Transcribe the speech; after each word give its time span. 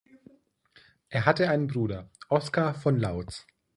Er 1.09 1.27
hatte 1.27 1.47
einen 1.51 1.67
Bruder: 1.67 2.09
Oskar 2.27 2.73
von 2.73 2.97
Lautz. 2.97 3.45